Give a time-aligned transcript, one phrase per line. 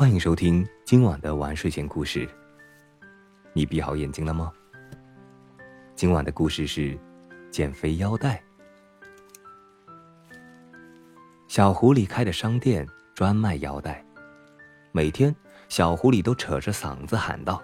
[0.00, 2.26] 欢迎收听今晚的晚睡前故事。
[3.52, 4.50] 你闭好眼睛了吗？
[5.94, 6.98] 今晚的故事是
[7.50, 8.42] 减肥腰带。
[11.48, 14.02] 小狐狸开的商店专卖腰带，
[14.90, 15.36] 每天
[15.68, 17.62] 小狐狸都扯着嗓子喊道：“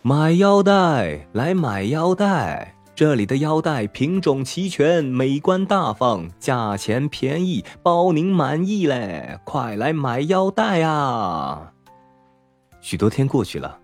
[0.00, 2.74] 买腰带，来买腰带！
[2.96, 9.38] 这里的腰带品种齐全，美观大方，价钱便宜，包您满意嘞！
[9.44, 11.74] 快来买腰带啊！”
[12.80, 13.78] 许多天过去了，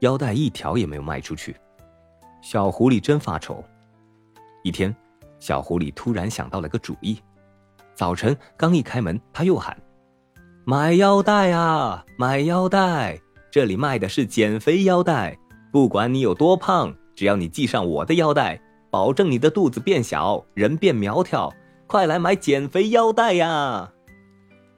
[0.00, 1.56] 腰带一条也没有卖出去，
[2.42, 3.64] 小狐狸真发愁。
[4.62, 4.94] 一天，
[5.38, 7.18] 小狐狸突然想到了个主意。
[7.94, 9.74] 早晨刚一开门，他又喊
[10.66, 13.18] ：“买腰带啊，买腰带！
[13.50, 15.38] 这里卖的是减肥腰带，
[15.72, 21.52] 不管你有多胖。”只要你系上我的腰带，保证你的肚子变小，人变苗条。
[21.86, 23.92] 快来买减肥腰带呀！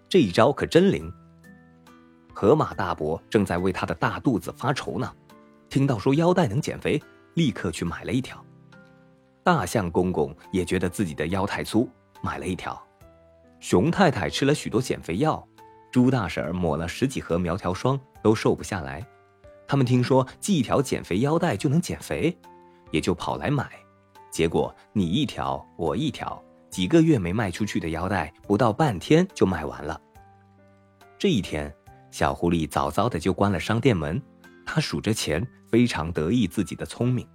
[0.08, 1.08] 这一招可真灵。
[2.34, 5.08] 河马大伯正在为他的大肚子发愁呢，
[5.68, 7.00] 听到说腰带能减肥，
[7.34, 8.44] 立刻去买了一条。
[9.44, 11.88] 大象公公也觉得自己的腰太粗，
[12.24, 12.76] 买了一条。
[13.60, 15.46] 熊太太吃了许多减肥药，
[15.92, 19.06] 猪大婶抹了十几盒苗条霜，都瘦不下来。
[19.72, 22.36] 他们听说系一条减肥腰带就能减肥，
[22.90, 23.70] 也就跑来买。
[24.30, 29.98] 结果你一条我一条，几个月没卖出去的腰带，不到半天就卖完了。
[31.18, 31.74] 这一天，
[32.10, 34.20] 小狐狸早早的就关了商店门，
[34.66, 37.26] 他数着钱，非常得意自己的聪明。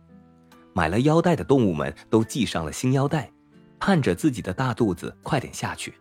[0.75, 3.31] 买了腰带的动物们都系上了新腰带，
[3.79, 5.95] 盼着自己的大肚子快点下去。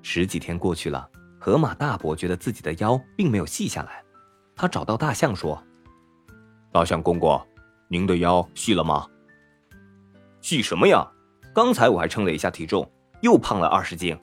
[0.00, 1.06] 十几天过去了，
[1.38, 4.02] 河马大伯觉得自己的腰并没有细下来。
[4.58, 5.62] 他找到大象说
[6.72, 7.40] ：“大象公公，
[7.86, 9.06] 您的腰细了吗？
[10.40, 11.08] 细什么呀？
[11.54, 14.18] 刚才我还称了一下体重，又胖了二十斤。”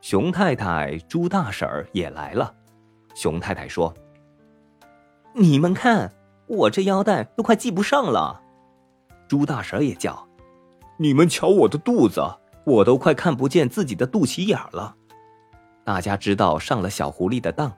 [0.00, 2.54] 熊太太、猪大婶儿也来了。
[3.16, 3.92] 熊太太说
[5.34, 6.14] ：“你们看，
[6.46, 8.40] 我这腰带都快系不上了。”
[9.26, 10.28] 猪大婶也叫
[10.98, 12.22] ：“你们瞧我的肚子，
[12.64, 14.94] 我都快看不见自己的肚脐眼了。”
[15.82, 17.72] 大家知道上了小狐狸的当。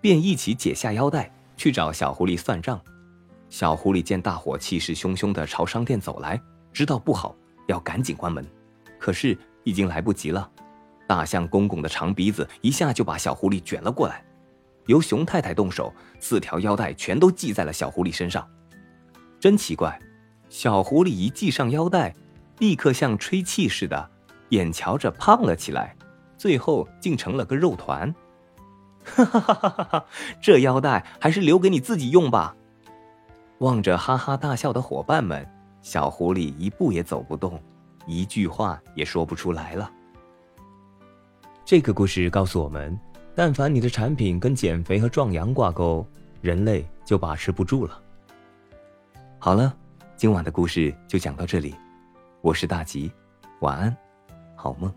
[0.00, 2.80] 便一起解下腰带去找小狐狸算账。
[3.48, 6.40] 小狐狸见大伙气势汹汹地朝商店走来，
[6.72, 7.34] 知道不好，
[7.66, 8.44] 要赶紧关门。
[8.98, 10.50] 可是已经来不及了。
[11.06, 14.24] 大象公公的长鼻子一下就把小狐狸卷了过来，
[14.86, 18.48] 由熊太太动手，四条腰带全都系在了小狐狸身上。
[19.40, 20.00] 真奇怪，
[20.48, 22.14] 小狐狸一系上腰带，
[22.58, 24.10] 立刻像吹气似的，
[24.50, 25.96] 眼瞧着胖了起来，
[26.38, 28.14] 最后竟成了个肉团。
[29.14, 30.06] 哈哈哈哈哈！
[30.40, 32.54] 这腰带还是留给你自己用吧。
[33.58, 35.46] 望着哈哈大笑的伙伴们，
[35.82, 37.60] 小狐狸一步也走不动，
[38.06, 39.90] 一句话也说不出来了。
[41.64, 42.98] 这个故事告诉我们：
[43.34, 46.06] 但凡你的产品跟减肥和壮阳挂钩，
[46.40, 48.00] 人类就把持不住了。
[49.38, 49.74] 好了，
[50.16, 51.74] 今晚的故事就讲到这里。
[52.40, 53.12] 我是大吉，
[53.60, 53.96] 晚安，
[54.56, 54.92] 好梦。